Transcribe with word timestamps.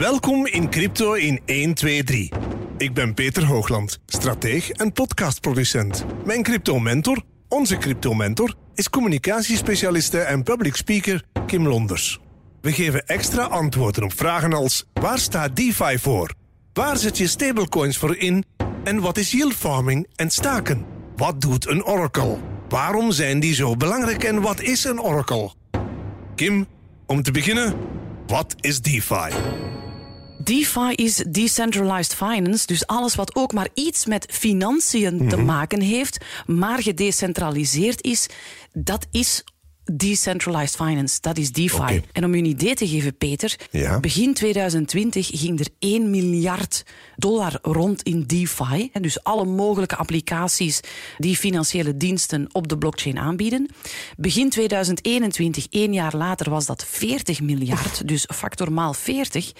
Welkom 0.00 0.46
in 0.46 0.70
Crypto 0.70 1.12
in 1.12 1.40
1, 1.44 1.74
2, 1.74 2.04
3. 2.04 2.32
Ik 2.76 2.94
ben 2.94 3.14
Peter 3.14 3.44
Hoogland, 3.46 3.98
strateeg 4.06 4.70
en 4.70 4.92
podcastproducent. 4.92 6.04
Mijn 6.24 6.42
crypto-mentor, 6.42 7.22
onze 7.48 7.76
crypto-mentor, 7.76 8.54
is 8.74 8.90
communicatiespecialiste 8.90 10.18
en 10.18 10.42
public 10.42 10.76
speaker 10.76 11.24
Kim 11.46 11.68
Londers. 11.68 12.20
We 12.60 12.72
geven 12.72 13.06
extra 13.06 13.42
antwoorden 13.42 14.02
op 14.02 14.12
vragen 14.12 14.52
als: 14.52 14.84
waar 14.92 15.18
staat 15.18 15.56
DeFi 15.56 15.98
voor? 15.98 16.34
Waar 16.72 16.96
zet 16.96 17.18
je 17.18 17.26
stablecoins 17.26 17.96
voor 17.98 18.16
in? 18.16 18.44
En 18.84 19.00
wat 19.00 19.16
is 19.16 19.30
yield 19.30 19.54
farming 19.54 20.08
en 20.14 20.30
staken? 20.30 20.84
Wat 21.16 21.40
doet 21.40 21.68
een 21.68 21.84
oracle? 21.84 22.36
Waarom 22.68 23.12
zijn 23.12 23.40
die 23.40 23.54
zo 23.54 23.76
belangrijk 23.76 24.24
en 24.24 24.40
wat 24.40 24.60
is 24.60 24.84
een 24.84 25.00
oracle? 25.00 25.50
Kim, 26.34 26.66
om 27.06 27.22
te 27.22 27.30
beginnen, 27.30 27.74
wat 28.26 28.54
is 28.60 28.80
DeFi? 28.80 29.30
DeFi 30.50 30.92
is 30.94 31.14
decentralized 31.28 32.14
finance, 32.14 32.66
dus 32.66 32.86
alles 32.86 33.14
wat 33.14 33.34
ook 33.34 33.52
maar 33.52 33.68
iets 33.74 34.06
met 34.06 34.26
financiën 34.30 35.28
te 35.28 35.36
Mhm. 35.36 35.44
maken 35.44 35.80
heeft, 35.80 36.24
maar 36.46 36.82
gedecentraliseerd 36.82 38.02
is, 38.04 38.26
dat 38.72 39.06
is 39.10 39.44
decentralized 39.96 40.76
finance. 40.76 41.18
Dat 41.20 41.38
is 41.38 41.52
DeFi. 41.52 42.02
En 42.12 42.24
om 42.24 42.32
je 42.34 42.38
een 42.38 42.44
idee 42.48 42.74
te 42.74 42.88
geven, 42.88 43.16
Peter, 43.16 43.56
Ja. 43.70 44.00
begin 44.00 44.34
2020 44.34 45.30
ging 45.32 45.60
er 45.60 45.66
1 45.78 46.10
miljard 46.10 46.82
dollar 47.16 47.58
rond 47.62 48.02
in 48.02 48.24
DeFi. 48.26 48.88
hè, 48.92 49.00
Dus 49.00 49.22
alle 49.22 49.44
mogelijke 49.44 49.96
applicaties 49.96 50.80
die 51.18 51.36
financiële 51.36 51.96
diensten 51.96 52.46
op 52.52 52.68
de 52.68 52.78
blockchain 52.78 53.18
aanbieden. 53.18 53.68
Begin 54.16 54.50
2021, 54.50 55.66
één 55.70 55.92
jaar 55.92 56.16
later, 56.16 56.50
was 56.50 56.66
dat 56.66 56.84
40 56.88 57.40
miljard, 57.40 58.08
dus 58.08 58.26
factor 58.34 58.72
maal 58.72 58.94
40. 58.94 59.52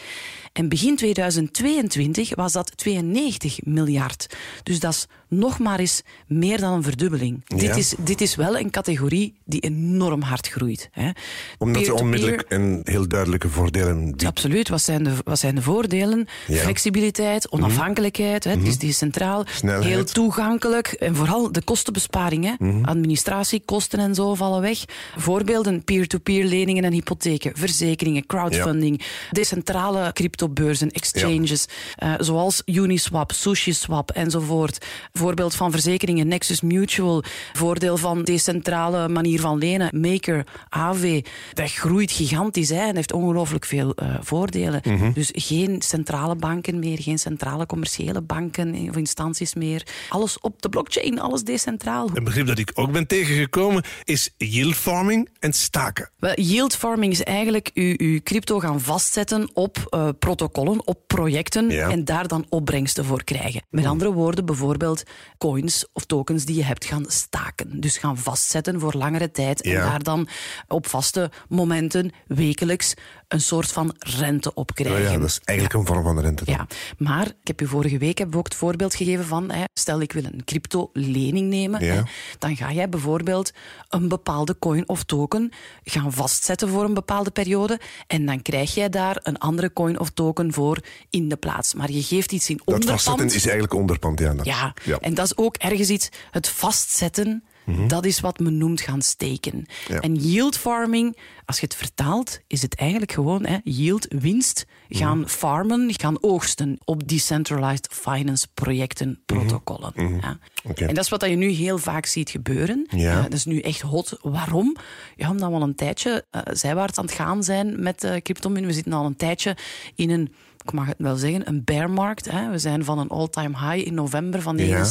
En 0.52 0.68
begin 0.68 0.96
2022 0.96 2.34
was 2.34 2.52
dat 2.52 2.76
92 2.76 3.58
miljard. 3.64 4.26
Dus 4.62 4.80
dat 4.80 4.92
is 4.92 5.06
nog 5.28 5.58
maar 5.58 5.78
eens 5.78 6.02
meer 6.26 6.60
dan 6.60 6.72
een 6.72 6.82
verdubbeling. 6.82 7.42
Ja. 7.44 7.56
Dit, 7.56 7.76
is, 7.76 7.94
dit 7.98 8.20
is 8.20 8.34
wel 8.34 8.58
een 8.58 8.70
categorie 8.70 9.34
die 9.44 9.60
enorm 9.60 10.22
hard 10.22 10.48
groeit. 10.48 10.88
Hè. 10.92 11.10
Omdat 11.58 11.76
Peer-to-peer- 11.82 12.04
onmiddellijk 12.04 12.40
en 12.48 12.80
heel 12.84 13.08
duidelijke 13.08 13.48
voordelen 13.48 14.04
bieden. 14.04 14.28
Absoluut. 14.28 14.68
Wat 14.68 14.82
zijn 14.82 15.02
de, 15.04 15.12
wat 15.24 15.38
zijn 15.38 15.54
de 15.54 15.62
voordelen? 15.62 16.18
Ja. 16.46 16.54
Mhm. 16.54 16.62
Flexibiliteit, 16.62 17.50
onafhankelijkheid, 17.50 18.44
hè, 18.44 18.50
het 18.50 18.66
is 18.66 18.78
decentraal, 18.78 19.44
Snelheid. 19.46 19.84
Mhm. 19.84 19.92
heel 19.92 20.04
toegankelijk. 20.04 20.86
En 20.86 21.16
vooral 21.16 21.52
de 21.52 21.62
kostenbesparing. 21.62 22.44
Hè. 22.44 22.54
Administratiekosten 22.82 23.98
en 23.98 24.14
zo 24.14 24.34
vallen 24.34 24.60
weg. 24.60 24.84
Voorbeelden, 25.16 25.84
peer-to-peer 25.84 26.44
leningen 26.44 26.84
en 26.84 26.92
hypotheken, 26.92 27.52
verzekeringen, 27.54 28.26
crowdfunding, 28.26 29.02
decentrale 29.30 30.10
cryptobeurzen, 30.40 30.90
exchanges, 30.90 31.66
eh, 31.96 32.14
zoals 32.18 32.62
Uniswap, 32.64 33.32
SushiSwap 33.32 34.10
enzovoort. 34.10 34.86
Voorbeeld 35.12 35.54
van 35.54 35.70
verzekeringen, 35.70 36.28
Nexus 36.28 36.60
Mutual. 36.60 37.22
Voordeel 37.52 37.96
van 37.96 38.22
decentrale 38.22 39.08
manier 39.08 39.40
van 39.40 39.58
lenen, 39.58 40.00
Maker, 40.00 40.46
AV. 40.68 41.24
Dat 41.52 41.70
groeit 41.70 42.12
gigantisch 42.12 42.68
hè, 42.68 42.86
en 42.88 42.96
heeft 42.96 43.12
ongelooflijk 43.12 43.64
veel 43.64 43.94
eh, 43.94 44.14
voordelen. 44.20 44.80
Mhm. 44.84 45.12
Dus 45.12 45.30
geen 45.32 45.82
centrale 45.82 46.36
banken 46.36 46.78
meer, 46.78 46.98
geen 46.98 47.18
centrale 47.18 47.66
commerciële 47.66 48.20
banken 48.20 48.88
of 48.88 48.96
instanties 48.96 49.54
meer. 49.54 49.86
Alles 50.08 50.40
op 50.40 50.62
de 50.62 50.68
blockchain, 50.68 51.20
alles 51.20 51.42
decentraal. 51.42 52.10
Een 52.14 52.24
begrip 52.24 52.46
dat 52.46 52.58
ik 52.58 52.70
ook 52.74 52.92
ben 52.92 53.06
tegengekomen 53.06 53.84
is 54.04 54.30
yield 54.36 54.74
farming 54.74 55.28
en 55.38 55.52
staken. 55.52 56.10
Wel, 56.18 56.40
yield 56.40 56.76
farming 56.76 57.12
is 57.12 57.22
eigenlijk 57.22 57.70
uw, 57.74 57.94
uw 57.96 58.20
crypto 58.22 58.58
gaan 58.58 58.80
vastzetten 58.80 59.50
op 59.52 59.86
eh, 59.90 60.08
protocollen, 60.36 60.86
op 60.86 60.98
projecten 61.06 61.70
Ja. 61.70 61.88
en 61.90 62.04
daar 62.04 62.28
dan 62.28 62.46
opbrengsten 62.48 63.04
voor 63.04 63.24
krijgen. 63.24 63.62
Met 63.70 63.86
andere 63.86 64.12
woorden, 64.12 64.44
bijvoorbeeld 64.46 65.02
coins 65.38 65.86
of 65.92 66.04
tokens 66.04 66.44
die 66.44 66.56
je 66.56 66.64
hebt 66.64 66.84
gaan 66.84 67.04
staken. 67.08 67.80
Dus 67.80 67.98
gaan 67.98 68.18
vastzetten 68.18 68.80
voor 68.80 68.94
langere 68.96 69.30
tijd 69.30 69.62
en 69.62 69.70
Ja. 69.70 69.88
daar 69.90 70.02
dan 70.02 70.28
op 70.68 70.86
vaste 70.86 71.30
momenten 71.48 72.10
wekelijks 72.26 72.94
een 73.30 73.40
soort 73.40 73.72
van 73.72 73.94
rente 73.98 74.54
op 74.54 74.74
krijgen. 74.74 75.12
ja, 75.12 75.18
dat 75.18 75.28
is 75.28 75.40
eigenlijk 75.44 75.78
een 75.78 75.86
vorm 75.86 76.02
van 76.04 76.20
rente. 76.20 76.44
dan. 76.44 76.54
Ja, 76.54 76.66
maar 76.98 77.26
ik 77.26 77.46
heb 77.46 77.60
u 77.60 77.66
vorige 77.66 77.98
week 77.98 78.18
heb 78.18 78.36
ook 78.36 78.44
het 78.44 78.54
voorbeeld 78.54 78.94
gegeven 78.94 79.24
van, 79.24 79.50
hè, 79.50 79.64
stel 79.74 80.00
ik 80.00 80.12
wil 80.12 80.24
een 80.24 80.44
crypto-lening 80.44 81.48
nemen, 81.48 81.84
Ja. 81.84 81.94
hè, 81.94 82.00
dan 82.38 82.56
ga 82.56 82.72
jij 82.72 82.88
bijvoorbeeld 82.88 83.52
een 83.88 84.08
bepaalde 84.08 84.56
coin 84.58 84.88
of 84.88 85.02
token 85.04 85.52
gaan 85.84 86.12
vastzetten 86.12 86.68
voor 86.68 86.84
een 86.84 86.94
bepaalde 86.94 87.30
periode 87.30 87.80
en 88.06 88.26
dan 88.26 88.42
krijg 88.42 88.74
jij 88.74 88.88
daar 88.88 89.18
een 89.22 89.38
andere 89.38 89.72
coin 89.72 89.98
of 90.00 90.10
token 90.10 90.52
voor 90.52 90.78
in 91.10 91.28
de 91.28 91.36
plaats. 91.36 91.74
Maar 91.74 91.90
je 91.90 92.02
geeft 92.02 92.32
iets 92.32 92.50
in 92.50 92.56
Dat 92.56 92.66
onderpand. 92.66 93.02
vastzetten 93.02 93.36
is 93.36 93.42
eigenlijk 93.42 93.74
onderpand. 93.74 94.18
Ja, 94.18 94.34
dat- 94.34 94.46
Ja, 94.46 94.74
ja. 94.84 94.98
en 94.98 95.14
dat 95.14 95.24
is 95.24 95.36
ook 95.36 95.56
ergens 95.56 95.88
iets, 95.88 96.08
het 96.30 96.48
vastzetten, 96.48 97.44
dat 97.86 98.04
is 98.04 98.20
wat 98.20 98.38
men 98.38 98.58
noemt 98.58 98.80
gaan 98.80 99.02
steken. 99.02 99.66
Ja. 99.88 100.00
En 100.00 100.14
yield 100.14 100.56
farming, 100.56 101.16
als 101.44 101.60
je 101.60 101.64
het 101.64 101.74
vertaalt, 101.74 102.40
is 102.46 102.62
het 102.62 102.74
eigenlijk 102.74 103.12
gewoon 103.12 103.46
hè, 103.46 103.58
yield, 103.64 104.06
winst, 104.08 104.66
gaan 104.88 105.28
farmen, 105.28 105.94
gaan 106.00 106.22
oogsten 106.22 106.78
op 106.84 107.08
decentralized 107.08 107.88
finance 107.90 108.46
projecten, 108.54 109.22
protocollen. 109.26 109.92
Ja. 109.96 110.38
En 110.74 110.94
dat 110.94 111.04
is 111.04 111.10
wat 111.10 111.24
je 111.24 111.36
nu 111.36 111.48
heel 111.48 111.78
vaak 111.78 112.06
ziet 112.06 112.30
gebeuren. 112.30 112.86
Ja. 112.90 113.16
Eh, 113.16 113.22
dat 113.22 113.32
is 113.32 113.44
nu 113.44 113.60
echt 113.60 113.80
hot. 113.80 114.18
Waarom? 114.22 114.76
Ja, 115.16 115.30
omdat 115.30 115.48
we 115.48 115.54
al 115.54 115.62
een 115.62 115.74
tijdje 115.74 116.24
eh, 116.30 116.40
zijwaarts 116.52 116.98
aan 116.98 117.04
het 117.04 117.14
gaan 117.14 117.42
zijn 117.42 117.82
met 117.82 118.04
uh, 118.04 118.16
cryptomin. 118.16 118.66
We 118.66 118.72
zitten 118.72 118.92
al 118.92 119.06
een 119.06 119.16
tijdje 119.16 119.56
in 119.94 120.10
een 120.10 120.34
ik 120.64 120.72
mag 120.72 120.86
het 120.86 120.98
wel 120.98 121.16
zeggen, 121.16 121.48
een 121.48 121.64
bearmarkt. 121.64 122.30
Hè. 122.30 122.50
We 122.50 122.58
zijn 122.58 122.84
van 122.84 122.98
een 122.98 123.08
all-time 123.08 123.58
high 123.58 123.86
in 123.86 123.94
november 123.94 124.42
van 124.42 124.58
Ja. 124.58 124.84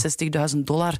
69.000 0.54 0.58
dollar 0.58 0.94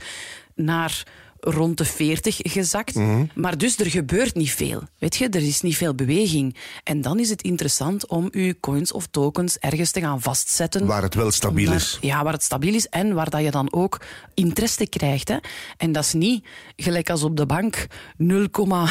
naar 0.56 1.04
rond 1.40 1.78
de 1.78 1.86
40 1.86 2.38
gezakt. 2.42 2.96
Maar 3.36 3.58
dus 3.58 3.78
er 3.78 3.90
gebeurt 3.90 4.36
niet 4.36 4.52
veel. 4.52 4.84
Weet 4.98 5.16
je, 5.16 5.30
er 5.30 5.42
is 5.48 5.62
niet 5.62 5.78
veel 5.78 5.96
beweging. 5.96 6.56
En 6.84 7.02
dan 7.02 7.20
is 7.20 7.30
het 7.30 7.42
interessant 7.42 8.08
om 8.08 8.28
uw 8.32 8.54
coins 8.60 8.92
of 8.92 9.08
tokens 9.08 9.58
ergens 9.58 9.92
te 9.92 10.00
gaan 10.00 10.22
vastzetten. 10.22 10.86
Waar 10.86 11.02
het 11.02 11.14
wel 11.16 11.32
stabiel 11.32 11.68
Waar- 11.68 11.76
is. 11.76 11.98
Ja, 12.02 12.24
waar 12.24 12.34
het 12.34 12.44
stabiel 12.44 12.74
is 12.74 12.88
en 12.88 13.14
waar 13.14 13.30
dat 13.30 13.44
je 13.44 13.52
dan 13.52 13.74
ook 13.74 14.02
interesse 14.34 14.88
krijgt. 14.88 15.28
Hè. 15.28 15.38
En 15.78 15.92
dat 15.92 16.04
is 16.04 16.14
niet 16.14 16.46
gelijk 16.76 17.10
als 17.10 17.24
op 17.24 17.38
de 17.38 17.46
bank 17.46 17.88
0, 18.18 18.48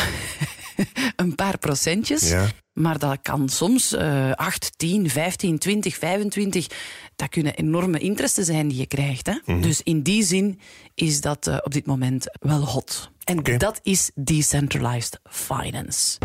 een 1.17 1.35
paar 1.35 1.59
procentjes. 1.59 2.29
Ja. 2.29 2.47
Maar 2.79 2.99
dat 2.99 3.19
kan 3.23 3.49
soms 3.49 3.93
eh 3.93 4.31
8, 4.33 4.73
10, 4.77 5.11
15, 5.11 5.59
20, 5.59 5.97
25. 5.97 6.67
Dat 7.17 7.29
kunnen 7.29 7.55
enorme 7.55 7.99
interesse 7.99 8.45
zijn 8.45 8.69
die 8.69 8.79
je 8.79 8.87
krijgt. 8.87 9.27
Hè? 9.27 9.39
Mhm. 9.45 9.61
Dus 9.61 9.83
in 9.83 10.03
die 10.03 10.23
zin 10.23 10.59
is 10.95 11.21
dat 11.21 11.47
eh, 11.47 11.57
op 11.63 11.73
dit 11.73 11.87
moment 11.87 12.27
wel 12.41 12.65
hot. 12.65 13.11
En 13.25 13.59
dat 13.59 13.81
is 13.83 14.11
decentralized 14.15 15.21
finance. 15.25 16.19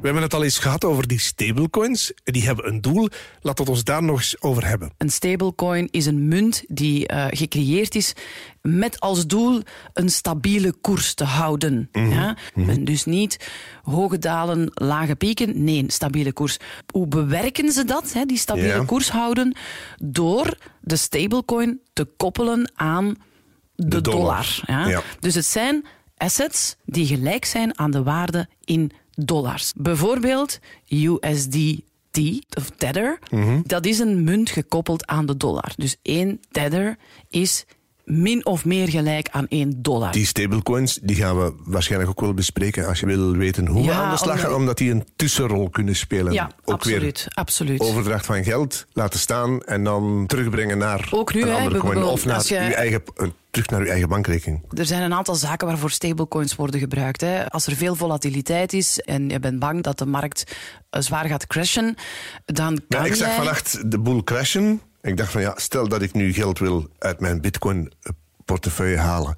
We 0.00 0.06
hebben 0.06 0.22
het 0.22 0.34
al 0.34 0.42
eens 0.44 0.58
gehad 0.58 0.84
over 0.84 1.06
die 1.06 1.18
stablecoins. 1.18 2.12
Die 2.24 2.44
hebben 2.44 2.66
een 2.66 2.80
doel. 2.80 3.08
Laten 3.40 3.40
we 3.42 3.50
het 3.60 3.68
ons 3.68 3.84
daar 3.84 4.02
nog 4.02 4.16
eens 4.18 4.42
over 4.42 4.66
hebben. 4.66 4.92
Een 4.98 5.10
stablecoin 5.10 5.88
is 5.90 6.06
een 6.06 6.28
munt 6.28 6.64
die 6.68 7.06
eh, 7.06 7.26
gecreëerd 7.28 7.94
is 7.94 8.12
met 8.62 9.00
als 9.00 9.26
doel 9.26 9.62
een 9.92 10.08
stabiele 10.08 10.72
koers 10.72 11.14
te 11.14 11.24
houden. 11.24 11.88
Ja? 11.92 12.36
En 12.54 12.84
dus 12.84 13.04
niet 13.04 13.50
hoge 13.82 14.18
dalen, 14.18 14.70
lage 14.74 15.16
pieken. 15.16 15.64
Nee, 15.64 15.84
stabiele 15.86 16.32
koers. 16.32 16.56
Hoe 16.92 17.06
bewerken 17.06 17.72
ze 17.72 17.84
dat, 17.84 18.12
hè, 18.12 18.24
die 18.24 18.38
stabiele 18.38 18.84
koers 18.84 19.10
houden? 19.10 19.56
Door 19.98 20.58
de 20.80 20.96
stablecoin 20.96 21.80
te 21.92 22.04
koppelen 22.16 22.72
aan 22.74 23.06
de, 23.74 23.88
De 23.88 24.00
dollar. 24.00 24.18
dollar. 24.20 24.60
ja? 24.66 24.88
Ja. 24.88 25.02
Dus 25.20 25.34
het 25.34 25.46
zijn 25.46 25.84
assets 26.16 26.76
die 26.84 27.06
gelijk 27.06 27.44
zijn 27.44 27.78
aan 27.78 27.90
de 27.90 28.02
waarde 28.02 28.48
in 28.64 28.90
dollars. 29.14 29.72
Bijvoorbeeld 29.76 30.58
USDT, 30.88 32.18
of 32.58 32.70
Tether, 32.76 33.18
dat 33.64 33.86
is 33.86 33.98
een 33.98 34.24
munt 34.24 34.50
gekoppeld 34.50 35.06
aan 35.06 35.26
de 35.26 35.36
dollar. 35.36 35.72
Dus 35.76 35.96
één 36.02 36.40
Tether 36.50 36.96
is 37.28 37.64
min 38.04 38.46
of 38.46 38.64
meer 38.64 38.88
gelijk 38.88 39.28
aan 39.30 39.46
één 39.48 39.82
dollar. 39.82 40.12
Die 40.12 40.26
stablecoins 40.26 40.98
die 41.02 41.16
gaan 41.16 41.38
we 41.38 41.52
waarschijnlijk 41.64 42.10
ook 42.10 42.20
wel 42.20 42.34
bespreken 42.34 42.86
als 42.86 43.00
je 43.00 43.06
wil 43.06 43.32
weten 43.36 43.66
hoe 43.66 43.80
we 43.80 43.86
Ja, 43.86 44.02
aan 44.02 44.10
de 44.10 44.16
slag 44.16 44.28
omdat- 44.30 44.44
gaan, 44.46 44.54
omdat 44.54 44.78
die 44.78 44.90
een 44.90 45.04
tussenrol 45.16 45.68
kunnen 45.70 45.96
spelen. 45.96 46.32
ja, 46.32 46.50
ook 46.64 46.74
absoluut. 46.74 47.26
absoluut. 47.28 47.80
overdracht 47.80 48.26
van 48.26 48.44
geld 48.44 48.86
laten 48.92 49.18
staan 49.20 49.62
en 49.62 49.84
dan 49.84 50.24
terugbrengen 50.26 50.78
naar 50.78 51.08
Ook 51.10 51.34
nu, 51.34 51.42
een 51.42 51.48
hè, 51.48 51.54
andere 51.54 51.78
coin 51.78 52.02
of 52.04 52.24
naar 52.24 52.44
je- 52.46 52.54
uw 52.58 52.70
eigen, 52.72 53.02
terug 53.50 53.68
naar 53.68 53.80
uw 53.80 53.86
eigen 53.86 54.08
bankrekening. 54.08 54.64
Er 54.78 54.86
zijn 54.86 55.02
een 55.02 55.14
aantal 55.14 55.34
zaken 55.34 55.66
waarvoor 55.66 55.90
stablecoins 55.90 56.54
worden 56.56 56.80
gebruikt. 56.80 57.20
Hè. 57.20 57.50
Als 57.50 57.66
er 57.66 57.76
veel 57.76 57.94
volatiliteit 57.94 58.72
is 58.72 59.00
en 59.00 59.28
je 59.28 59.40
bent 59.40 59.58
bang 59.58 59.82
dat 59.82 59.98
de 59.98 60.06
markt 60.06 60.56
eh, 60.90 61.00
zwaar 61.00 61.24
gaat 61.26 61.46
crashen, 61.46 61.94
dan 62.44 62.80
kan 62.88 63.00
Ja, 63.00 63.06
ik 63.06 63.14
zag 63.14 63.26
jij... 63.26 63.36
vannacht 63.36 63.90
de 63.90 63.98
boel 63.98 64.24
crashen. 64.24 64.80
Ik 65.02 65.16
dacht 65.16 65.32
van 65.32 65.40
ja, 65.40 65.52
stel 65.56 65.88
dat 65.88 66.02
ik 66.02 66.12
nu 66.12 66.32
geld 66.32 66.58
wil 66.58 66.88
uit 66.98 67.20
mijn 67.20 67.40
bitcoin 67.40 67.92
eh, 68.02 68.12
portefeuille 68.44 68.96
halen 68.98 69.36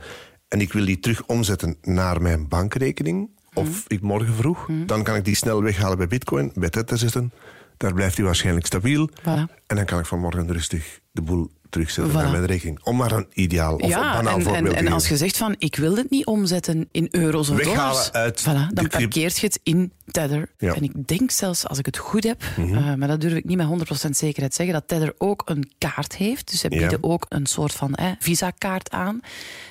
en 0.49 0.61
ik 0.61 0.73
wil 0.73 0.85
die 0.85 0.99
terug 0.99 1.27
omzetten 1.27 1.77
naar 1.83 2.23
mijn 2.23 2.49
bankrekening, 2.49 3.31
of 3.53 3.69
Mhm. 3.69 3.79
ik 3.87 4.01
morgen 4.01 4.35
vroeg, 4.35 4.69
dan 4.87 5.03
kan 5.03 5.17
ik 5.17 5.25
die 5.25 5.35
snel 5.37 5.63
weghalen 5.63 5.97
bij 5.99 6.07
bitcoin, 6.07 6.53
bij 6.55 6.69
Tether 6.71 6.99
zetten. 6.99 7.33
Daar 7.77 7.93
blijft 7.95 8.17
hij 8.17 8.25
waarschijnlijk 8.25 8.67
stabiel. 8.67 9.11
Voilà. 9.21 9.25
En 9.67 9.77
dan 9.77 9.85
kan 9.85 9.99
ik 9.99 10.07
vanmorgen 10.07 10.53
rustig 10.53 11.01
de 11.13 11.23
boel 11.23 11.51
terugzetten 11.73 12.13
Voilà. 12.13 12.17
naar 12.17 12.31
mijn 12.31 12.47
rekening. 12.47 12.85
Om 12.85 12.97
maar 12.97 13.13
een 13.13 13.27
ideaal 13.33 13.75
of 13.75 13.83
een 13.83 13.89
banaal 13.91 14.37
en, 14.37 14.43
voorbeeld 14.43 14.75
en, 14.75 14.89
als 14.89 15.09
je 15.09 15.17
zegt 15.17 15.37
van 15.37 15.55
ik 15.59 15.77
wil 15.77 15.97
het 15.97 16.11
niet 16.11 16.27
omzetten 16.27 16.89
in 16.91 17.09
euro's 17.11 17.49
of 17.49 17.57
Weghalen 17.57 17.79
dollars, 17.89 18.13
uit 18.13 18.41
voilà, 18.43 18.73
dan 18.75 18.89
parkeert 18.89 19.39
je 19.39 19.47
het 19.47 19.61
in 19.63 19.93
Tether. 20.11 20.51
Ja. 20.59 20.69
Mhm. 20.69 20.77
En 20.77 20.83
ik 20.83 21.09
denk 21.09 21.31
zelfs, 21.31 21.67
als 21.69 21.79
ik 21.79 21.87
het 21.87 21.97
goed 21.97 22.25
heb, 22.25 22.43
eh, 22.57 22.95
maar 22.95 23.09
dat 23.09 23.21
durf 23.21 23.35
ik 23.35 23.45
niet 23.45 23.57
met 23.57 23.67
100% 23.67 24.17
zekerheid 24.17 24.55
zeggen, 24.55 24.75
dat 24.75 24.89
Tether 24.89 25.15
ook 25.19 25.43
een 25.45 25.71
kaart 25.79 26.17
heeft. 26.17 26.51
Dus 26.51 26.61
ze 26.61 26.67
Ja. 26.71 26.79
bieden 26.79 26.99
ook 27.03 27.27
een 27.29 27.47
soort 27.47 27.73
van 27.73 27.95
eh, 27.95 28.07
visa-kaart 28.19 28.91
aan. 28.91 29.21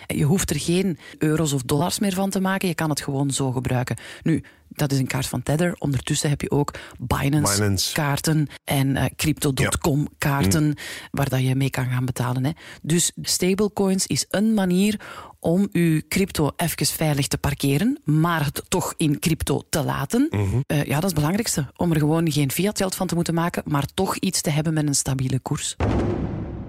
Je 0.08 0.24
hoeft 0.24 0.50
er 0.50 0.60
geen 0.60 0.98
euro's 1.18 1.54
of 1.54 1.62
dollars 1.62 2.00
meer 2.00 2.14
van 2.14 2.30
te 2.30 2.40
maken, 2.40 2.68
je 2.68 2.76
kan 2.76 2.90
het 2.90 3.02
gewoon 3.02 3.32
zo 3.32 3.52
gebruiken. 3.52 3.96
Nu, 4.24 4.44
dat 4.74 4.92
is 4.92 5.00
een 5.00 5.08
kaart 5.08 5.26
van 5.26 5.44
Tether. 5.44 5.76
Ondertussen 5.78 6.30
heb 6.30 6.42
je 6.42 6.52
ook 6.52 6.74
Binance. 7.00 7.54
Binance-kaarten 7.54 8.48
en 8.64 8.96
eh, 8.96 9.06
Crypto.com-kaarten 9.16 10.76
waar 11.12 11.30
dat 11.30 11.42
je 11.42 11.56
mee 11.56 11.70
kan 11.70 11.86
gaan 11.86 12.06
betalen. 12.06 12.46
Hè. 12.46 12.52
Dus 12.82 13.12
stablecoins 13.22 14.08
is 14.08 14.26
een 14.30 14.54
manier 14.54 15.00
om 15.40 15.68
je 15.72 16.06
crypto 16.08 16.52
even 16.56 16.86
veilig 16.86 17.28
te 17.28 17.38
parkeren, 17.38 18.00
maar 18.04 18.46
het 18.46 18.64
toch 18.68 18.94
in 18.98 19.20
crypto 19.20 19.62
te 19.70 19.84
laten. 19.84 20.30
Eh, 20.68 20.84
ja, 20.84 20.94
dat 20.94 21.04
is 21.04 21.10
het 21.10 21.14
belangrijkste. 21.14 21.72
Om 21.76 21.92
er 21.92 22.00
gewoon 22.00 22.32
geen 22.32 22.52
fiat 22.52 22.78
geld 22.78 22.96
van 22.96 23.08
te 23.08 23.16
moeten 23.16 23.34
maken, 23.34 23.64
maar 23.66 23.86
toch 23.94 24.16
iets 24.16 24.42
te 24.42 24.50
hebben 24.50 24.74
met 24.74 24.88
een 24.88 24.96
stabiele 24.96 25.40
koers. 25.40 25.76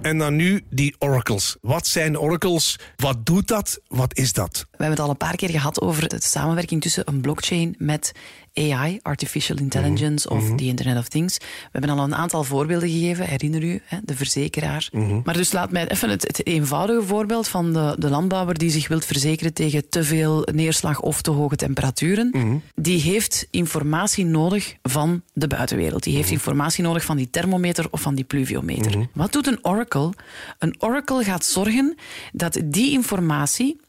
En 0.03 0.19
dan 0.19 0.37
nu 0.37 0.63
die 0.71 0.95
oracles. 0.99 1.57
Wat 1.61 1.87
zijn 1.87 2.19
oracles? 2.19 2.79
Wat 2.97 3.27
doet 3.27 3.49
dat? 3.49 3.81
Wat 3.89 4.17
is 4.17 4.33
dat? 4.33 4.57
We 4.57 4.67
hebben 4.71 4.91
het 4.91 5.01
al 5.01 5.11
een 5.11 5.17
paar 5.17 5.37
keer 5.37 5.49
gehad 5.49 5.81
over 5.81 6.09
de 6.09 6.21
samenwerking 6.23 6.83
tussen 6.83 7.03
een 7.07 7.21
blockchain 7.21 7.75
met 7.79 8.13
AI, 8.55 8.99
Artificial 9.03 9.57
Intelligence 9.59 10.29
of 10.29 10.57
the 10.57 10.65
Internet 10.65 10.99
of 10.99 11.09
Things. 11.09 11.39
We 11.39 11.45
hebben 11.73 11.91
al 11.91 12.05
een 12.05 12.15
aantal 12.15 12.45
voorbeelden 12.45 12.89
gegeven, 12.89 13.29
herinner 13.29 13.63
u, 13.63 13.81
hè, 13.85 13.99
de 14.05 14.17
verzekeraar. 14.17 14.89
Maar 15.25 15.35
dus 15.35 15.53
laat 15.53 15.71
mij 15.71 15.89
even 15.89 16.11
het, 16.11 16.23
het 16.23 16.47
eenvoudige 16.47 17.03
voorbeeld 17.03 17.49
van 17.49 17.73
de, 17.73 17.97
de 17.99 18.11
landbouwer 18.11 18.59
die 18.59 18.71
zich 18.71 18.89
wilt 18.89 19.05
verzekeren 19.05 19.53
tegen 19.53 19.89
te 19.89 20.05
veel 20.05 20.49
neerslag 20.53 21.01
of 21.01 21.23
te 21.23 21.31
hoge 21.31 21.57
temperaturen. 21.57 22.63
Die 22.75 23.01
heeft 23.01 23.47
informatie 23.51 24.25
nodig 24.25 24.75
van 24.83 25.23
de 25.33 25.47
buitenwereld. 25.47 26.03
Die 26.03 26.17
heeft 26.17 26.31
informatie 26.31 26.85
nodig 26.85 27.05
van 27.05 27.17
die 27.17 27.31
thermometer 27.31 27.87
of 27.91 28.01
van 28.01 28.15
die 28.15 28.25
pluviometer. 28.25 29.09
Wat 29.13 29.33
doet 29.33 29.47
een 29.47 29.59
oracle? 29.63 30.13
Een 30.59 30.75
oracle 30.79 31.25
gaat 31.25 31.45
zorgen 31.45 31.97
dat 32.33 32.61
die 32.65 32.91
informatie 32.91 33.81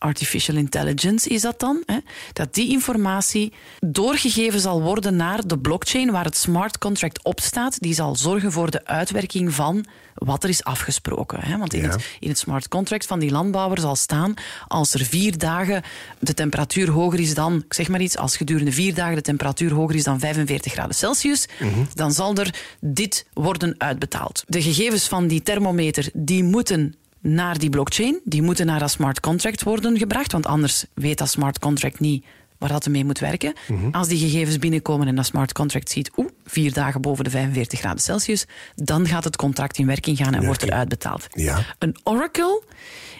artificial 0.00 0.56
intelligence 0.56 1.28
is 1.28 1.40
dat 1.42 1.60
dan, 1.60 1.82
hè, 1.86 1.96
dat 2.32 2.54
die 2.54 2.70
informatie 2.70 3.52
doorgegeven 3.80 4.60
zal 4.60 4.82
worden 4.82 5.16
naar 5.16 5.46
de 5.46 5.58
blockchain 5.58 6.10
waar 6.10 6.24
het 6.24 6.36
smart 6.36 6.78
contract 6.78 7.24
op 7.24 7.40
staat. 7.40 7.80
Die 7.80 7.94
zal 7.94 8.16
zorgen 8.16 8.52
voor 8.52 8.70
de 8.70 8.86
uitwerking 8.86 9.54
van 9.54 9.84
wat 10.14 10.42
er 10.42 10.48
is 10.48 10.64
afgesproken. 10.64 11.40
Hè. 11.40 11.58
Want 11.58 11.74
in, 11.74 11.82
Ja. 11.82 11.88
het, 11.90 12.04
in 12.20 12.28
het 12.28 12.38
smart 12.38 12.68
contract 12.68 13.06
van 13.06 13.18
die 13.18 13.30
landbouwer 13.30 13.78
zal 13.80 13.96
staan, 13.96 14.34
als 14.68 14.94
er 14.94 15.04
vier 15.04 15.38
dagen 15.38 15.82
de 16.18 16.34
temperatuur 16.34 16.90
hoger 16.90 17.20
is 17.20 17.34
dan, 17.34 17.62
ik 17.66 17.74
zeg 17.74 17.88
maar 17.88 18.00
iets, 18.00 18.16
als 18.16 18.36
gedurende 18.36 18.72
vier 18.72 18.94
dagen 18.94 19.14
de 19.14 19.22
temperatuur 19.22 19.72
hoger 19.72 19.94
is 19.96 20.04
dan 20.04 20.18
45 20.18 20.72
graden 20.72 20.94
Celsius, 20.94 21.46
dan 21.94 22.12
zal 22.12 22.34
er 22.34 22.54
dit 22.80 23.26
worden 23.32 23.74
uitbetaald. 23.78 24.44
De 24.46 24.62
gegevens 24.62 25.08
van 25.08 25.26
die 25.26 25.42
thermometer, 25.42 26.08
die 26.12 26.44
moeten 26.44 26.94
naar 27.20 27.58
die 27.58 27.70
blockchain. 27.70 28.20
Die 28.24 28.42
moeten 28.42 28.66
naar 28.66 28.78
dat 28.78 28.90
smart 28.90 29.20
contract 29.20 29.62
worden 29.62 29.98
gebracht, 29.98 30.32
want 30.32 30.46
anders 30.46 30.84
weet 30.94 31.18
dat 31.18 31.30
smart 31.30 31.58
contract 31.58 32.00
niet 32.00 32.24
waar 32.60 32.68
dat 32.68 32.88
mee 32.88 33.04
moet 33.04 33.18
werken. 33.18 33.52
Als 33.92 34.08
die 34.08 34.18
gegevens 34.18 34.58
binnenkomen 34.58 35.08
en 35.08 35.16
dat 35.16 35.26
smart 35.26 35.52
contract 35.52 35.90
ziet, 35.90 36.10
oeh, 36.16 36.28
vier 36.44 36.72
dagen 36.72 37.00
boven 37.00 37.24
de 37.24 37.30
45 37.30 37.78
graden 37.78 38.00
Celsius, 38.00 38.46
dan 38.74 39.06
gaat 39.06 39.24
het 39.24 39.36
contract 39.36 39.78
in 39.78 39.86
werking 39.86 40.16
gaan 40.16 40.34
en 40.34 40.44
wordt 40.44 40.62
er 40.62 40.72
uitbetaald. 40.72 41.26
Ja. 41.30 41.64
Een 41.78 41.96
oracle 42.02 42.62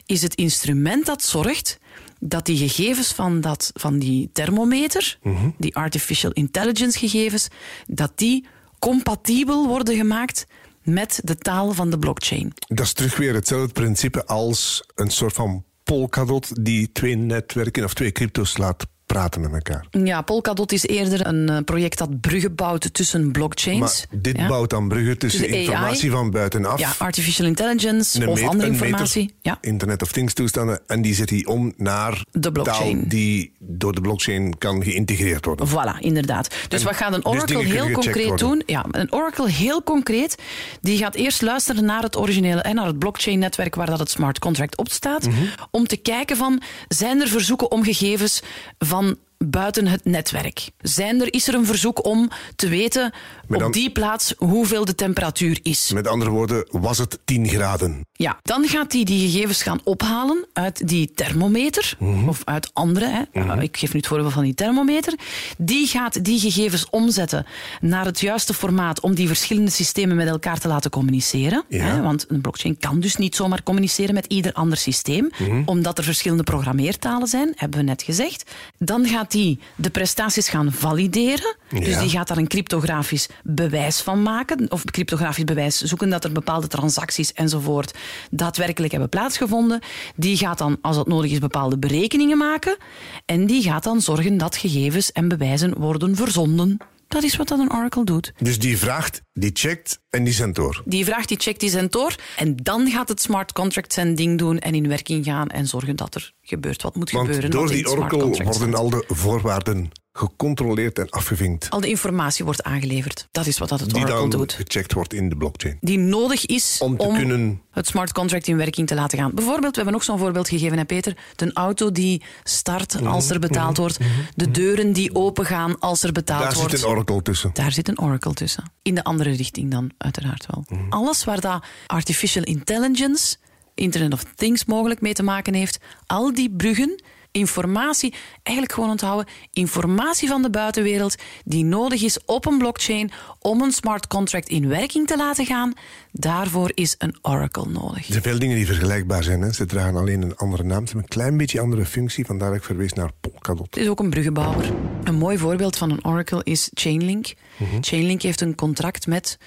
is 0.07 0.23
het 0.23 0.35
instrument 0.35 1.07
dat 1.07 1.23
zorgt 1.23 1.79
dat 2.19 2.47
die 2.47 2.57
gegevens 2.57 3.13
van, 3.13 3.41
dat, 3.41 3.71
van 3.75 3.99
die 3.99 4.31
thermometer, 4.33 5.19
die 5.59 5.77
artificial 5.77 6.33
intelligence 6.33 6.99
gegevens, 6.99 7.49
dat 7.87 8.13
die 8.15 8.47
compatibel 8.79 9.67
worden 9.67 9.97
gemaakt 9.97 10.47
met 10.83 11.21
de 11.25 11.37
taal 11.37 11.73
van 11.73 11.91
de 11.91 11.99
blockchain. 11.99 12.53
Dat 12.67 12.87
is 12.87 12.93
terug 12.93 13.17
weer 13.17 13.35
hetzelfde 13.35 13.73
principe 13.73 14.27
als 14.27 14.85
een 14.95 15.11
soort 15.11 15.33
van 15.33 15.65
Polkadot 15.85 16.65
die 16.65 16.93
twee 16.93 17.17
netwerken 17.17 17.85
of 17.85 17.95
twee 17.95 18.13
crypto's 18.13 18.57
laat 18.57 18.87
praten 19.13 19.41
met 19.41 19.53
elkaar. 19.53 19.87
Ja, 19.91 20.23
Polkadot 20.23 20.73
is 20.73 20.87
eerder 20.87 21.27
een 21.27 21.49
eh, 21.49 21.57
project 21.65 21.99
dat 21.99 22.21
bruggen 22.21 22.55
bouwt 22.55 22.95
tussen 22.95 23.31
blockchains. 23.33 24.07
Maar 24.11 24.21
dit 24.21 24.37
ja. 24.37 24.47
bouwt 24.49 24.71
dan 24.71 24.89
bruggen 24.89 25.19
tussen 25.19 25.41
Tussen 25.41 25.57
AI. 25.59 25.67
informatie 25.67 26.11
van 26.11 26.31
buitenaf. 26.31 26.79
Ja, 26.79 26.93
artificial 26.99 27.47
intelligence 27.47 28.27
of 28.29 28.43
andere 28.43 28.71
meter- 28.71 28.87
informatie. 28.87 29.35
Ja. 29.43 29.59
Internet 29.61 30.03
of 30.03 30.13
Things 30.13 30.35
toestanden. 30.35 30.81
En 30.87 31.03
die 31.03 31.15
zet 31.15 31.31
hij 31.31 31.45
om 31.47 31.73
naar 31.77 32.25
De 32.31 32.53
blockchain. 32.53 32.97
taal 32.99 33.09
die 33.09 33.53
door 33.59 33.95
de 33.95 34.01
blockchain 34.01 34.59
kan 34.59 34.83
geïntegreerd 34.83 35.45
worden. 35.45 35.69
Voilà, 35.69 35.99
inderdaad. 36.01 36.55
Dus 36.69 36.81
En 36.81 36.87
wat 36.87 36.97
gaat 36.97 37.13
een 37.15 37.21
dus 37.21 37.33
Oracle 37.33 37.63
heel 37.65 37.91
concreet 37.91 38.27
worden. 38.29 38.49
doen? 38.49 38.63
Ja, 38.67 38.85
een 38.91 39.13
Oracle 39.13 39.49
heel 39.51 39.83
concreet, 39.83 40.35
die 40.81 40.99
gaat 40.99 41.15
eerst 41.15 41.43
luisteren 41.43 41.85
naar 41.85 42.03
het 42.03 42.17
originele 42.17 42.61
en 42.61 42.75
naar 42.75 42.87
het 42.87 42.99
blockchain-netwerk 42.99 43.75
waar 43.75 43.87
dat 43.87 43.99
het 43.99 44.11
smart 44.11 44.39
contract 44.39 44.77
op 44.77 44.91
staat, 44.91 45.27
Mhm. 45.27 45.37
om 45.71 45.87
te 45.87 45.97
kijken 45.97 46.37
van, 46.37 46.63
zijn 46.89 47.21
er 47.21 47.29
verzoeken 47.29 47.71
om 47.71 47.83
gegevens 47.85 48.43
van 48.79 49.00
dan 49.01 49.17
buiten 49.49 49.87
het 49.87 50.05
netwerk? 50.05 50.71
Zijn 50.79 51.21
er, 51.21 51.33
is 51.33 51.49
er 51.49 51.55
een 51.55 51.67
verzoek 51.67 52.05
om 52.05 52.31
te 52.57 52.69
weten 52.69 53.13
op 53.49 53.73
die 53.73 53.91
plaats 53.91 54.35
hoeveel 54.39 54.85
de 54.85 54.95
temperatuur 54.95 55.59
is? 55.63 55.93
Met 55.93 56.07
andere 56.09 56.31
woorden, 56.31 56.67
was 56.71 56.99
het 56.99 57.19
10 57.25 57.49
graden? 57.49 58.07
Ja, 58.13 58.39
dan 58.43 58.65
gaat 58.69 58.93
hij 58.93 59.05
die 59.05 59.31
gegevens 59.31 59.63
gaan 59.63 59.81
ophalen 59.85 60.47
uit 60.53 60.89
die 60.89 61.13
thermometer 61.15 61.95
Mhm. 61.99 62.29
of 62.29 62.43
uit 62.45 62.71
andere. 62.73 63.07
Hè. 63.33 63.43
Uh, 63.43 63.63
Ik 63.63 63.77
geef 63.77 63.93
nu 63.93 63.99
het 63.99 64.09
voorbeeld 64.09 64.33
van 64.33 64.43
die 64.45 64.55
thermometer. 64.55 65.15
Die 65.59 65.87
gaat 65.87 66.25
die 66.25 66.39
gegevens 66.41 66.91
omzetten 66.91 67.47
naar 67.81 68.05
het 68.05 68.21
juiste 68.21 68.55
formaat 68.55 69.01
om 69.01 69.15
die 69.15 69.27
verschillende 69.27 69.71
systemen 69.71 70.17
met 70.17 70.29
elkaar 70.29 70.59
te 70.59 70.69
laten 70.69 70.91
communiceren. 70.91 71.65
Ja. 71.69 71.85
Hè, 71.85 72.03
want 72.03 72.25
een 72.29 72.41
blockchain 72.41 72.79
kan 72.79 73.01
dus 73.01 73.17
niet 73.17 73.37
zomaar 73.37 73.63
communiceren 73.63 74.15
met 74.15 74.27
ieder 74.27 74.53
ander 74.53 74.79
systeem, 74.79 75.31
Mhm. 75.39 75.63
omdat 75.65 75.99
er 75.99 76.05
verschillende 76.05 76.43
programmeertalen 76.45 77.29
zijn, 77.29 77.53
hebben 77.57 77.79
we 77.79 77.85
net 77.85 78.03
gezegd. 78.03 78.51
Dan 78.79 79.07
gaat 79.07 79.30
die 79.31 79.59
de 79.77 79.91
prestaties 79.91 80.49
gaan 80.49 80.73
valideren. 80.73 81.57
Dus 81.69 81.99
die 81.99 82.09
gaat 82.09 82.29
daar 82.29 82.37
een 82.37 82.49
cryptografisch 82.49 83.29
bewijs 83.43 84.01
van 84.01 84.23
maken. 84.23 84.71
Of 84.71 84.85
cryptografisch 84.85 85.45
bewijs 85.45 85.81
zoeken 85.81 86.11
dat 86.11 86.25
er 86.25 86.33
bepaalde 86.33 86.67
transacties 86.67 87.33
enzovoort 87.33 87.99
daadwerkelijk 88.31 88.93
hebben 88.93 89.09
plaatsgevonden. 89.11 89.81
Die 90.17 90.37
gaat 90.37 90.59
dan, 90.59 90.79
als 90.81 90.97
dat 90.97 91.07
nodig 91.07 91.31
is, 91.31 91.39
bepaalde 91.39 91.79
berekeningen 91.79 92.39
maken. 92.39 92.77
En 93.25 93.47
die 93.47 93.63
gaat 93.63 93.85
dan 93.85 94.01
zorgen 94.01 94.37
dat 94.37 94.57
gegevens 94.57 95.13
en 95.13 95.29
bewijzen 95.29 95.79
worden 95.79 96.17
verzonden. 96.17 96.79
Dat 97.11 97.23
is 97.23 97.37
wat 97.37 97.49
dat 97.49 97.59
een 97.59 97.73
Oracle 97.73 98.05
doet. 98.05 98.33
Dus 98.39 98.59
die 98.59 98.79
vraagt, 98.79 99.23
die 99.33 99.51
checkt 99.53 100.01
en 100.11 100.25
die 100.25 100.33
zendt 100.33 100.57
door. 100.57 100.83
Die 100.85 101.05
vraagt, 101.05 101.29
die 101.29 101.41
checkt, 101.41 101.61
die 101.61 101.71
zendt 101.71 101.93
door. 101.93 102.15
En 102.37 102.57
dan 102.57 102.91
gaat 102.91 103.09
het 103.09 103.21
smart 103.21 103.53
contract 103.53 103.93
zijn 103.93 104.15
ding 104.15 104.39
doen 104.39 104.59
en 104.59 104.75
in 104.75 104.89
werking 104.89 105.25
gaan 105.25 105.49
en 105.49 105.67
zorgen 105.67 105.97
dat 105.97 106.15
er 106.15 106.33
gebeurt 106.43 106.83
wat 106.83 106.95
moet 106.95 107.11
Want 107.11 107.27
gebeuren. 107.27 107.51
door 107.51 107.69
die 107.69 107.89
oracle 107.91 108.45
worden 108.45 108.75
al 108.75 108.91
de 108.91 109.05
voorwaarden 109.09 109.91
gecontroleerd 110.21 110.99
en 110.99 111.11
afgevinkt. 111.11 111.71
Al 111.71 111.81
de 111.81 111.89
informatie 111.89 112.45
wordt 112.45 112.63
aangeleverd. 112.63 113.29
Dat 113.31 113.47
is 113.47 113.59
wat 113.59 113.69
dat 113.69 113.81
het 113.81 113.91
Die 113.91 113.99
Oracle 114.03 114.21
dan 114.21 114.31
doet. 114.31 114.53
gecheckt 114.53 114.93
wordt 114.93 115.13
in 115.15 115.29
de 115.29 115.37
blockchain. 115.37 115.79
die 115.81 115.99
nodig 115.99 116.47
is 116.47 116.77
Om 116.81 116.97
te 116.97 117.07
kunnen- 117.17 117.63
het 117.71 117.87
smart 117.87 118.13
contract 118.13 118.47
in 118.49 118.57
werking 118.57 118.87
te 118.87 118.95
laten 118.95 119.19
gaan. 119.19 119.31
Bijvoorbeeld, 119.35 119.71
we 119.71 119.77
hebben 119.77 119.93
nog 119.93 120.03
zo'n 120.05 120.19
voorbeeld 120.19 120.49
gegeven, 120.49 120.79
hè 120.79 120.85
Peter. 120.85 121.17
De 121.37 121.53
auto 121.53 121.93
die 121.93 122.23
start 122.45 122.95
Mhm, 122.95 123.07
als 123.07 123.31
er 123.31 123.39
betaald 123.39 123.77
wordt. 123.77 123.99
De 124.35 124.51
deuren 124.51 124.93
die 124.93 125.15
opengaan 125.15 125.79
als 125.79 126.03
er 126.03 126.13
betaald 126.13 126.43
Daar 126.43 126.55
wordt. 126.55 126.71
zit 126.71 126.83
een 126.83 126.89
oracle 126.89 127.23
tussen. 127.23 127.51
Daar 127.53 127.73
zit 127.73 127.89
een 127.89 128.01
oracle 128.01 128.35
tussen. 128.35 128.65
In 128.83 128.95
de 128.95 129.05
andere 129.05 129.31
richting 129.31 129.71
dan, 129.71 129.91
uiteraard 129.99 130.47
wel. 130.51 130.65
Mhm. 130.69 130.89
Alles 130.93 131.25
waar 131.25 131.41
dat 131.41 131.65
artificial 131.87 132.45
intelligence, 132.45 133.37
Internet 133.75 134.13
of 134.13 134.25
Things 134.35 134.65
mogelijk 134.65 135.01
mee 135.01 135.13
te 135.13 135.23
maken 135.23 135.55
heeft, 135.55 135.79
al 136.07 136.35
die 136.35 136.51
bruggen, 136.57 137.03
informatie, 137.33 138.15
eigenlijk 138.43 138.75
gewoon 138.75 138.91
onthouden, 138.91 139.27
informatie 139.53 140.29
van 140.29 140.43
de 140.43 140.51
buitenwereld 140.51 141.15
die 141.45 141.65
nodig 141.65 142.03
is 142.03 142.25
op 142.25 142.47
een 142.47 142.59
blockchain 142.59 143.11
om 143.39 143.63
een 143.63 143.73
smart 143.73 144.07
contract 144.07 144.49
in 144.49 144.69
werking 144.69 145.07
te 145.07 145.17
laten 145.17 145.47
gaan, 145.47 145.73
daarvoor 146.13 146.73
is 146.75 146.95
een 146.99 147.19
oracle 147.23 147.67
nodig. 147.67 148.07
Er 148.07 148.13
zijn 148.13 148.23
veel 148.23 148.39
dingen 148.39 148.57
die 148.57 148.67
vergelijkbaar 148.67 149.23
zijn. 149.23 149.41
Hè. 149.41 149.53
Ze 149.53 149.67
dragen 149.67 149.97
alleen 149.97 150.23
een 150.23 150.37
andere 150.37 150.63
naam. 150.63 150.79
Ze 150.79 150.85
hebben 150.85 151.03
een 151.03 151.09
klein 151.09 151.37
beetje 151.37 151.61
andere 151.61 151.87
functie. 151.87 152.27
Vandaar 152.27 152.49
dat 152.49 152.59
ik 152.59 152.65
verwees 152.65 152.93
naar 152.93 153.11
Polkadot. 153.21 153.75
Het 153.75 153.85
is 153.85 153.89
ook 153.89 154.01
een 154.01 154.11
bruggenbouwer. 154.11 154.73
Een 155.05 155.15
mooi 155.15 155.39
voorbeeld 155.39 155.77
van 155.77 155.91
een 155.91 156.05
Oracle 156.05 156.45
is 156.45 156.71
Chainlink. 156.75 157.35
Chainlink 157.81 158.23
heeft 158.23 158.41
een 158.41 158.55
contract 158.55 159.07
met 159.07 159.39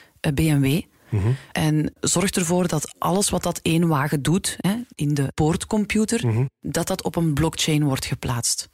BMW. 1.14 1.28
En 1.52 1.94
zorgt 2.00 2.36
ervoor 2.36 2.68
dat 2.68 2.96
alles 2.98 3.30
wat 3.30 3.44
dat 3.44 3.60
één 3.62 3.88
wagen 3.88 4.22
doet 4.22 4.56
hè, 4.58 4.76
in 4.96 5.14
de 5.14 5.32
poortcomputer, 5.34 6.48
dat 6.62 6.88
dat 6.88 7.04
op 7.04 7.16
een 7.16 7.34
blockchain 7.34 7.84
wordt 7.84 8.06
geplaatst. 8.06 8.70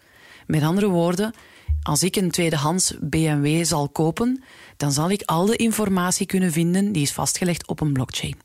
Met 0.46 0.63
andere 0.63 0.88
woorden, 0.88 1.34
als 1.81 2.03
ik 2.03 2.15
een 2.15 2.31
tweedehands 2.31 2.93
BMW 3.01 3.65
zal 3.65 3.89
kopen, 3.89 4.43
dan 4.77 4.91
zal 4.91 5.10
ik 5.10 5.22
al 5.22 5.46
de 5.46 5.55
informatie 5.55 6.25
kunnen 6.25 6.51
vinden 6.51 6.91
die 6.91 7.01
is 7.01 7.13
vastgelegd 7.13 7.67
op 7.67 7.81
een 7.81 7.93
blockchain. 7.93 8.36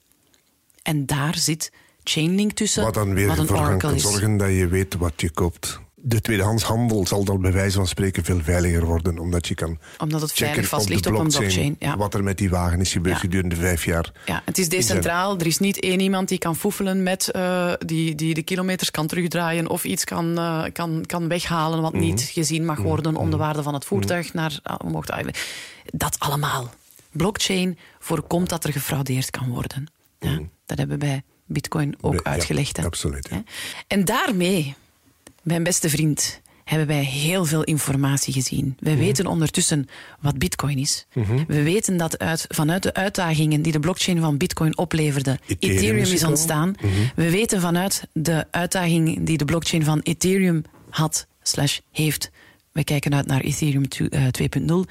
En 0.83 1.07
daar 1.07 1.39
zit 1.39 1.73
Chainlink 2.05 2.53
tussen, 2.53 2.83
Wat 2.83 2.95
dan 2.95 3.15
weer 3.15 3.27
wat 3.27 3.39
een 3.39 3.47
voor 3.47 3.77
kan 3.77 4.01
zorgen 4.01 4.37
dat 4.37 4.49
je 4.49 4.69
weet 4.69 4.95
wat 4.95 5.21
je 5.21 5.31
koopt. 5.31 5.81
De 6.07 6.21
tweedehandshandel 6.21 7.07
zal 7.07 7.25
dan 7.25 7.41
bij 7.41 7.53
wijze 7.53 7.77
van 7.77 7.87
spreken 7.87 8.25
veel 8.25 8.41
veiliger 8.43 8.85
worden, 8.85 9.19
omdat 9.19 9.49
je 9.49 9.55
kan 9.55 9.79
Omdat 9.99 10.21
het 10.21 10.31
checken 10.31 10.47
veilig 10.47 10.69
vast 10.69 10.83
op 10.85 10.89
ligt 10.91 11.05
de 11.05 11.09
op 11.11 11.15
een 11.19 11.21
blockchain, 11.23 11.49
blockchain. 11.53 11.77
Ja. 11.79 11.97
wat 11.97 12.15
er 12.15 12.23
met 12.23 12.39
die 12.39 12.51
wagen 12.51 12.81
is 12.81 12.93
gebeurd 12.93 13.15
Ja. 13.15 13.21
gedurende 13.21 13.57
vijf 13.57 13.85
jaar. 13.85 14.13
Ja, 14.27 14.43
het 14.45 14.59
is 14.59 14.69
decentraal. 14.69 15.39
Er 15.39 15.47
is 15.47 15.59
niet 15.59 15.81
één 15.81 16.01
iemand 16.01 16.29
die 16.29 16.39
kan 16.39 16.57
foefelen 16.57 17.03
met 17.03 17.31
eh, 17.31 17.73
die, 17.79 18.15
die 18.15 18.35
de 18.35 18.43
kilometers 18.43 18.91
kan 18.91 19.07
terugdraaien 19.07 19.69
of 19.69 19.85
iets 19.85 20.05
kan, 20.05 20.39
eh, 20.39 20.65
kan, 20.73 21.05
kan 21.07 21.29
weghalen 21.29 21.83
wat 21.83 21.93
niet 21.93 22.23
gezien 22.23 22.65
mag 22.65 22.79
worden 22.79 23.17
om 23.17 23.31
de 23.31 23.37
waarde 23.37 23.63
van 23.63 23.75
het 23.75 23.85
voertuig 23.85 24.33
naar 24.33 24.59
ah, 24.63 24.77
omhoog 24.85 25.07
te 25.07 25.13
halen. 25.13 25.35
Dat 25.85 26.19
allemaal. 26.19 26.71
Blockchain 27.11 27.79
voorkomt 27.99 28.49
dat 28.49 28.65
er 28.65 28.73
gefraudeerd 28.73 29.31
kan 29.31 29.49
worden. 29.49 29.87
Ja, 30.19 30.39
Dat 30.67 30.79
hebben 30.79 30.99
we 30.99 31.05
bij 31.07 31.23
Bitcoin 31.47 31.95
ook 32.01 32.21
uitgelegd. 32.23 32.77
hè. 32.77 32.85
absoluut? 32.85 33.29
En 33.87 34.05
daarmee, 34.05 34.75
mijn 35.45 35.63
beste 35.63 35.89
vriend, 35.89 36.41
hebben 36.65 36.87
wij 36.87 37.05
heel 37.05 37.45
veel 37.45 37.65
informatie 37.65 38.33
gezien. 38.33 38.77
Wij 38.79 38.97
weten 38.97 39.27
ondertussen 39.27 39.87
wat 40.21 40.39
Bitcoin 40.39 40.79
is. 40.79 41.07
We 41.47 41.63
weten 41.63 41.97
dat 41.97 42.19
uit, 42.19 42.45
vanuit 42.49 42.83
de 42.83 42.95
uitdagingen 42.95 43.63
die 43.63 43.73
de 43.73 43.81
blockchain 43.81 44.21
van 44.21 44.37
Bitcoin 44.37 44.79
opleverde, 44.79 45.39
Ethereum 45.47 45.77
Ethereum, 45.77 46.13
is 46.13 46.25
ontstaan. 46.25 46.75
We 47.17 47.31
weten 47.31 47.61
vanuit 47.61 48.09
de 48.13 48.47
uitdaging 48.51 49.27
die 49.27 49.37
de 49.39 49.45
blockchain 49.45 49.85
van 49.85 50.01
Ethereum 50.01 50.63
had, 50.91 51.27
slash 51.43 51.79
heeft. 51.93 52.31
We 52.73 52.85
kijken 52.85 53.15
uit 53.15 53.27
naar 53.27 53.41
Ethereum 53.41 53.89
tu- 53.89 54.07
eh, 54.07 54.23
2.0. 54.27 54.85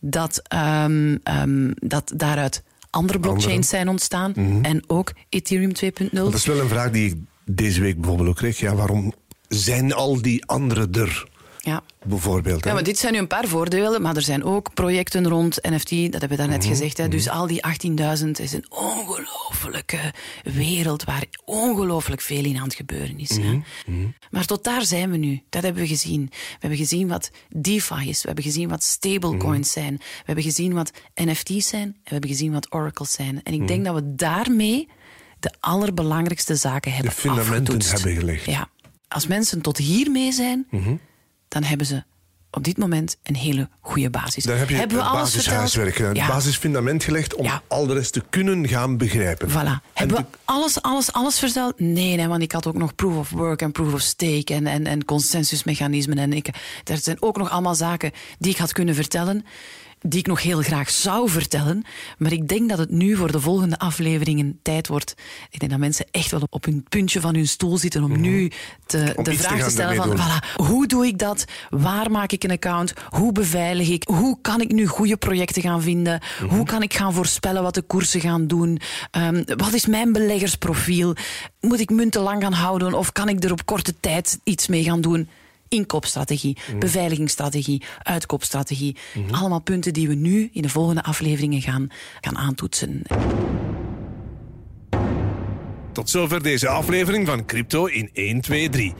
Dat, 0.00 0.42
ehm, 0.48 1.16
ehm, 1.22 1.70
dat 1.76 2.12
daaruit 2.16 2.62
andere 2.90 3.20
blockchains 3.20 3.68
zijn 3.68 3.88
ontstaan. 3.88 4.32
En 4.62 4.82
ook 4.86 5.12
Ethereum 5.28 5.72
2.0. 5.72 6.24
Dat 6.24 6.34
is 6.34 6.46
wel 6.46 6.60
een 6.60 6.68
vraag 6.68 6.90
die 6.90 7.10
ik 7.10 7.16
deze 7.44 7.80
week 7.80 7.96
bijvoorbeeld 7.96 8.28
ook 8.28 8.36
kreeg. 8.36 8.58
Ja, 8.58 8.74
waarom 8.74 9.12
zijn 9.54 9.92
al 9.92 10.22
die 10.22 10.44
anderen 10.46 10.92
er? 10.92 11.28
Ja. 11.62 11.82
Bijvoorbeeld. 12.04 12.64
Ja, 12.64 12.72
maar 12.72 12.82
dit 12.82 12.98
zijn 12.98 13.12
nu 13.12 13.18
een 13.18 13.26
paar 13.26 13.48
voordelen, 13.48 14.02
maar 14.02 14.16
er 14.16 14.22
zijn 14.22 14.44
ook 14.44 14.74
projecten 14.74 15.28
rond 15.28 15.58
NFT, 15.62 15.90
dat 15.90 16.20
hebben 16.20 16.28
we 16.28 16.36
daarnet 16.36 16.64
gezegd. 16.64 16.96
Hè. 16.96 17.08
Dus 17.08 17.28
al 17.28 17.46
die 17.46 17.60
18.000 18.22 18.30
is 18.30 18.52
een 18.52 18.64
ongelofelijke 18.68 20.12
wereld 20.42 21.04
waar 21.04 21.24
ongelooflijk 21.44 22.20
veel 22.20 22.44
in 22.44 22.56
aan 22.56 22.64
het 22.64 22.74
gebeuren 22.74 23.18
is. 23.18 23.36
ja. 23.36 23.62
Maar 24.30 24.46
tot 24.46 24.64
daar 24.64 24.84
zijn 24.84 25.10
we 25.10 25.16
nu. 25.16 25.42
Dat 25.48 25.62
hebben 25.62 25.82
we 25.82 25.88
gezien. 25.88 26.26
We 26.30 26.56
hebben 26.58 26.78
gezien 26.78 27.08
wat 27.08 27.30
DeFi 27.48 28.08
is. 28.08 28.20
We 28.20 28.26
hebben 28.26 28.44
gezien 28.44 28.68
wat 28.68 28.82
stablecoins 28.82 29.70
zijn. 29.72 29.96
We 29.96 30.04
hebben 30.24 30.44
gezien 30.44 30.72
wat 30.74 30.92
NFT's 31.14 31.68
zijn. 31.68 31.82
En 31.82 31.94
we 32.04 32.10
hebben 32.10 32.30
gezien 32.30 32.52
wat 32.52 32.72
oracles 32.72 33.12
zijn. 33.12 33.42
En 33.42 33.52
ik 33.52 33.68
denk 33.68 33.84
dat 33.84 33.94
we 33.94 34.14
daarmee 34.14 34.88
de 35.40 35.52
allerbelangrijkste 35.60 36.54
zaken 36.56 36.92
hebben 36.92 37.12
fundamenten 37.12 37.54
afgetoetst. 37.56 37.90
hebben 37.90 38.14
gelegd. 38.14 38.44
Ja. 38.44 38.68
Als 39.14 39.26
mensen 39.26 39.60
tot 39.60 39.76
hier 39.76 40.10
mee 40.10 40.32
zijn, 40.32 40.66
Mhm. 40.70 40.94
dan 41.48 41.62
hebben 41.62 41.86
ze 41.86 42.02
op 42.50 42.64
dit 42.64 42.78
moment 42.78 43.16
een 43.22 43.36
hele 43.36 43.68
goede 43.80 44.10
basis. 44.10 44.44
Heb 44.44 44.68
je 44.68 44.74
hebben 44.74 44.96
we 44.96 45.02
het 45.02 45.12
alles 45.12 45.20
basishuiswerk 45.32 45.94
gedaan. 45.94 46.06
verteld? 46.14 46.26
Het 46.26 46.36
basisfundament 46.36 47.04
gelegd 47.04 47.34
om 47.34 47.44
Ja. 47.44 47.62
al 47.68 47.86
de 47.86 47.92
rest 47.94 48.12
te 48.12 48.22
kunnen 48.30 48.68
gaan 48.68 48.96
begrijpen. 48.96 49.48
Voilà. 49.50 49.52
En 49.54 49.80
Hebben 49.94 50.16
we 50.16 50.24
alles, 50.44 50.82
alles, 50.82 51.12
alles 51.12 51.38
verteld? 51.38 51.80
Nee, 51.80 52.16
nee, 52.16 52.26
want 52.26 52.42
ik 52.42 52.52
had 52.52 52.66
ook 52.66 52.74
nog 52.74 52.94
proof 52.94 53.16
of 53.16 53.30
work 53.30 53.62
en 53.62 53.72
proof 53.72 53.92
of 53.92 54.00
stake 54.00 54.54
en, 54.54 54.66
en, 54.66 54.86
en 54.86 55.04
consensusmechanismen. 55.04 56.18
En 56.18 56.32
ik, 56.32 56.46
er 56.84 56.98
zijn 56.98 57.22
ook 57.22 57.36
nog 57.36 57.50
allemaal 57.50 57.74
zaken 57.74 58.10
die 58.38 58.50
ik 58.52 58.58
had 58.58 58.72
kunnen 58.72 58.94
vertellen, 58.94 59.44
die 60.00 60.18
ik 60.20 60.26
nog 60.26 60.42
heel 60.42 60.62
graag 60.62 60.90
zou 60.90 61.28
vertellen. 61.28 61.84
Maar 62.18 62.32
ik 62.32 62.48
denk 62.48 62.68
dat 62.68 62.78
het 62.78 62.90
nu 62.90 63.16
voor 63.16 63.32
de 63.32 63.40
volgende 63.40 63.78
afleveringen 63.78 64.58
tijd 64.62 64.88
wordt. 64.88 65.14
Ik 65.50 65.58
denk 65.58 65.70
dat 65.70 65.80
mensen 65.80 66.06
echt 66.10 66.30
wel 66.30 66.46
op 66.50 66.66
een 66.66 66.84
puntje 66.88 67.20
van 67.20 67.34
hun 67.34 67.48
stoel 67.48 67.78
zitten 67.78 68.02
om 68.04 68.20
nu 68.20 68.50
te, 68.86 68.98
Mhm. 68.98 69.12
Om 69.16 69.24
de 69.24 69.30
te 69.30 69.36
vraag 69.38 69.64
te 69.64 69.70
stellen 69.70 69.96
van, 69.96 70.16
voilà, 70.18 70.56
hoe 70.56 70.86
doe 70.86 71.06
ik 71.06 71.18
dat? 71.18 71.44
Waar 71.70 72.10
maak 72.10 72.32
ik 72.32 72.44
een 72.44 72.50
account? 72.50 72.92
Hoe 73.08 73.32
beveilig 73.32 73.88
ik? 73.88 74.02
Hoe 74.08 74.38
kan 74.42 74.60
ik 74.60 74.72
nu 74.72 74.86
goede 74.86 75.16
projecten 75.16 75.62
gaan 75.62 75.82
vinden? 75.82 76.20
Mhm. 76.42 76.54
Hoe 76.54 76.64
kan 76.64 76.82
ik 76.82 76.94
gaan 76.94 77.12
voorspellen 77.12 77.62
wat 77.62 77.74
de 77.74 77.82
koersen 77.82 78.20
gaan 78.20 78.46
doen? 78.46 78.80
Ehm, 79.10 79.42
wat 79.56 79.72
is 79.72 79.86
mijn 79.86 80.12
beleggersprofiel? 80.12 81.14
Moet 81.60 81.80
ik 81.80 81.90
munten 81.90 82.22
lang 82.22 82.42
gaan 82.42 82.52
houden 82.52 82.94
of 82.94 83.12
kan 83.12 83.28
ik 83.28 83.44
er 83.44 83.52
op 83.52 83.66
korte 83.66 83.94
tijd 84.00 84.38
iets 84.44 84.66
mee 84.66 84.82
gaan 84.82 85.00
doen? 85.00 85.28
Inkoopstrategie, 85.74 86.56
Mhm. 86.68 86.78
beveiligingsstrategie, 86.78 87.82
uitkoopstrategie. 88.02 88.96
Allemaal 89.30 89.60
punten 89.62 89.92
die 89.92 90.08
we 90.08 90.14
nu 90.14 90.48
in 90.52 90.62
de 90.62 90.68
volgende 90.68 91.02
afleveringen 91.02 91.62
gaan, 91.62 91.88
gaan 92.20 92.36
aantoetsen. 92.38 93.02
Tot 95.92 96.10
zover 96.10 96.42
deze 96.42 96.68
aflevering 96.68 97.26
van 97.26 97.44
Crypto 97.46 97.86
in 97.86 98.10
1, 98.12 98.40
2, 98.40 98.68
3. 98.68 98.94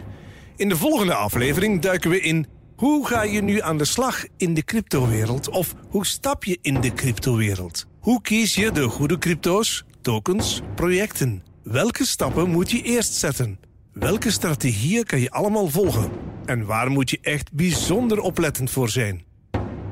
In 0.56 0.68
de 0.68 0.76
volgende 0.76 1.14
aflevering 1.14 1.80
duiken 1.80 2.10
we 2.10 2.20
in 2.20 2.46
hoe 2.76 3.06
ga 3.06 3.22
je 3.22 3.42
nu 3.42 3.60
aan 3.60 3.78
de 3.78 3.84
slag 3.84 4.24
in 4.36 4.54
de 4.54 4.64
cryptowereld 4.64 5.48
of 5.48 5.74
hoe 5.88 6.06
stap 6.06 6.44
je 6.44 6.58
in 6.62 6.80
de 6.80 6.92
cryptowereld? 6.92 7.86
Hoe 8.00 8.20
kies 8.22 8.54
je 8.54 8.70
de 8.72 8.82
goede 8.88 9.18
crypto's, 9.18 9.84
tokens, 10.00 10.60
projecten? 10.74 11.42
Welke 11.62 12.06
stappen 12.06 12.50
moet 12.50 12.70
je 12.70 12.82
eerst 12.82 13.12
zetten? 13.14 13.58
Welke 13.92 14.30
strategieën 14.30 15.04
kan 15.04 15.20
je 15.20 15.30
allemaal 15.30 15.68
volgen? 15.68 16.10
En 16.44 16.64
waar 16.66 16.90
moet 16.90 17.10
je 17.10 17.18
echt 17.22 17.52
bijzonder 17.52 18.20
oplettend 18.20 18.70
voor 18.70 18.88
zijn? 18.88 19.22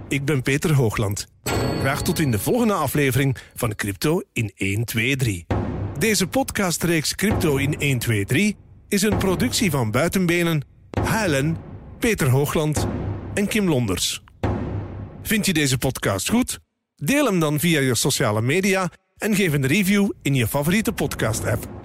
Ik 0.09 0.25
ben 0.25 0.43
Peter 0.43 0.73
Hoogland. 0.73 1.27
Graag 1.79 2.03
tot 2.03 2.19
in 2.19 2.31
de 2.31 2.39
volgende 2.39 2.73
aflevering 2.73 3.37
van 3.55 3.75
Crypto 3.75 4.23
in 4.33 4.53
1, 4.55 4.85
2, 4.85 5.17
3. 5.17 5.47
Deze 5.99 6.27
podcastreeks 6.27 7.15
Crypto 7.15 7.57
in 7.57 7.79
1, 7.79 7.99
2, 7.99 8.25
3 8.25 8.57
is 8.89 9.03
een 9.03 9.17
productie 9.17 9.71
van 9.71 9.91
Buitenbenen, 9.91 10.65
HLN, 11.01 11.57
Peter 11.99 12.29
Hoogland 12.29 12.87
en 13.35 13.49
Kim 13.49 13.69
Londers. 13.69 14.23
Vind 15.23 15.47
je 15.47 15.53
deze 15.53 15.79
podcast 15.79 16.29
goed? 16.29 16.59
Deel 16.97 17.25
hem 17.25 17.41
dan 17.41 17.61
via 17.61 17.81
je 17.81 17.95
sociale 17.95 18.43
media 18.43 18.91
en 19.17 19.35
geef 19.35 19.53
een 19.53 19.67
review 19.67 20.11
in 20.23 20.35
je 20.35 20.47
favoriete 20.47 20.93
podcast-app. 20.93 21.78